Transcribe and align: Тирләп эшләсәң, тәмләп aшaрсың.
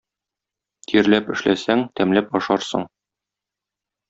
Тирләп 0.91 1.29
эшләсәң, 1.35 1.83
тәмләп 2.01 2.33
aшaрсың. 2.41 2.89